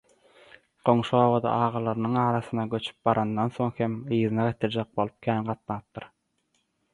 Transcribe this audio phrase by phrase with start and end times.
[0.87, 6.09] Goňşy obada agalarynyň arasyna göçüp barandan soň hem yzyna getirjek bolup kän gatnapdyr